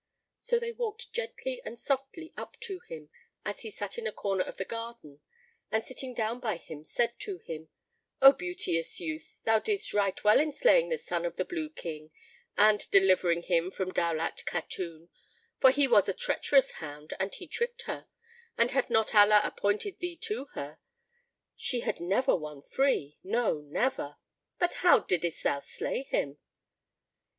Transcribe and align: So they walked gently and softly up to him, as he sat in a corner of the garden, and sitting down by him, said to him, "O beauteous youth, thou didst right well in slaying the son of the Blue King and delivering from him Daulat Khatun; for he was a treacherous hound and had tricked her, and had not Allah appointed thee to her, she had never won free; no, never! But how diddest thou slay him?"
So 0.37 0.57
they 0.57 0.71
walked 0.71 1.13
gently 1.13 1.61
and 1.63 1.77
softly 1.77 2.33
up 2.35 2.59
to 2.61 2.79
him, 2.79 3.11
as 3.45 3.59
he 3.59 3.69
sat 3.69 3.99
in 3.99 4.07
a 4.07 4.11
corner 4.11 4.41
of 4.43 4.57
the 4.57 4.65
garden, 4.65 5.19
and 5.71 5.83
sitting 5.83 6.15
down 6.15 6.39
by 6.39 6.57
him, 6.57 6.83
said 6.83 7.19
to 7.19 7.37
him, 7.37 7.69
"O 8.19 8.31
beauteous 8.31 8.99
youth, 8.99 9.39
thou 9.43 9.59
didst 9.59 9.93
right 9.93 10.23
well 10.23 10.39
in 10.39 10.51
slaying 10.53 10.89
the 10.89 10.97
son 10.97 11.23
of 11.23 11.37
the 11.37 11.45
Blue 11.45 11.69
King 11.69 12.09
and 12.57 12.89
delivering 12.89 13.43
from 13.43 13.45
him 13.89 13.93
Daulat 13.93 14.43
Khatun; 14.45 15.09
for 15.59 15.69
he 15.69 15.87
was 15.87 16.09
a 16.09 16.15
treacherous 16.15 16.71
hound 16.77 17.13
and 17.19 17.35
had 17.35 17.51
tricked 17.51 17.83
her, 17.83 18.07
and 18.57 18.71
had 18.71 18.89
not 18.89 19.13
Allah 19.13 19.41
appointed 19.43 19.99
thee 19.99 20.15
to 20.21 20.45
her, 20.55 20.79
she 21.55 21.81
had 21.81 21.99
never 21.99 22.35
won 22.35 22.63
free; 22.63 23.19
no, 23.23 23.59
never! 23.61 24.17
But 24.57 24.73
how 24.81 24.97
diddest 25.01 25.43
thou 25.43 25.59
slay 25.59 26.01
him?" 26.01 26.39